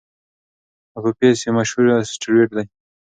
اپوفیس 0.97 1.37
یو 1.45 1.51
مشهور 1.57 1.85
اسټروېډ 2.01 2.49
دی. 2.57 2.65